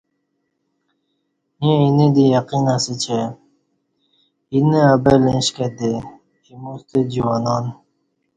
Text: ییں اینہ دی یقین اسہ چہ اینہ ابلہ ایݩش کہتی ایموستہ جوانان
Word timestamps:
ییں 1.63 1.77
اینہ 1.83 2.07
دی 2.15 2.23
یقین 2.35 2.65
اسہ 2.75 2.93
چہ 3.03 3.19
اینہ 4.53 4.81
ابلہ 4.93 5.29
ایݩش 5.33 5.47
کہتی 5.55 5.89
ایموستہ 6.47 6.99
جوانان 7.11 7.65